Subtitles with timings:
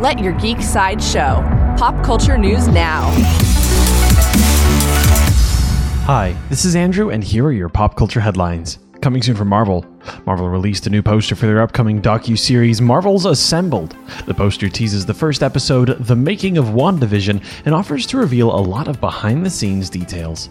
[0.00, 1.44] Let your geek side show.
[1.76, 3.10] Pop culture news now.
[6.06, 8.78] Hi, this is Andrew, and here are your pop culture headlines.
[9.02, 9.84] Coming soon from Marvel.
[10.24, 13.94] Marvel released a new poster for their upcoming docu-series Marvel's Assembled.
[14.24, 18.56] The poster teases the first episode, The Making of WandaVision, and offers to reveal a
[18.56, 20.48] lot of behind-the-scenes details.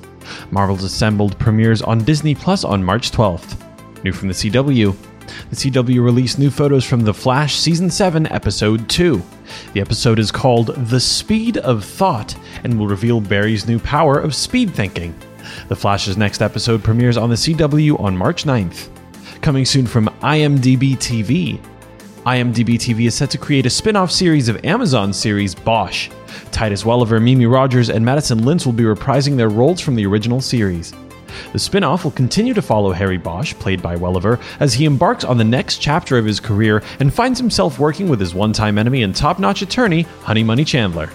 [0.51, 4.03] Marvel's Assembled premieres on Disney Plus on March 12th.
[4.03, 4.95] New from the CW.
[5.49, 9.21] The CW released new photos from The Flash Season 7, Episode 2.
[9.73, 14.35] The episode is called The Speed of Thought and will reveal Barry's new power of
[14.35, 15.13] speed thinking.
[15.67, 18.89] The Flash's next episode premieres on the CW on March 9th.
[19.41, 21.59] Coming soon from IMDb TV.
[22.25, 26.09] IMDb TV is set to create a spin off series of Amazon series Bosch.
[26.51, 30.41] Titus Welliver, Mimi Rogers, and Madison Lintz will be reprising their roles from the original
[30.41, 30.93] series.
[31.53, 35.23] The spin off will continue to follow Harry Bosch, played by Welliver, as he embarks
[35.23, 38.77] on the next chapter of his career and finds himself working with his one time
[38.77, 41.09] enemy and top notch attorney, Honey Money Chandler.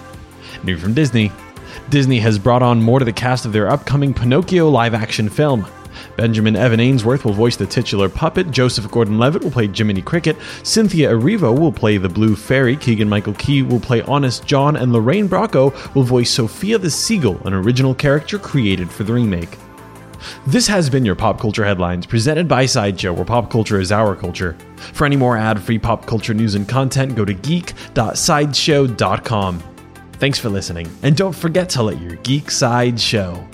[0.62, 1.30] New from Disney
[1.90, 5.66] Disney has brought on more to the cast of their upcoming Pinocchio live action film.
[6.16, 10.37] Benjamin Evan Ainsworth will voice the titular puppet, Joseph Gordon Levitt will play Jiminy Cricket,
[10.62, 14.93] Cynthia Erivo will play the Blue Fairy, Keegan Michael Key will play Honest John, and
[14.93, 19.56] Lorraine Bracco will voice Sophia the Seagull, an original character created for the remake.
[20.47, 24.17] This has been your Pop Culture Headlines, presented by Sideshow, where pop culture is our
[24.17, 24.57] culture.
[24.93, 29.63] For any more ad free pop culture news and content, go to geek.sideshow.com.
[30.15, 33.47] Thanks for listening, and don't forget to let your geek side show.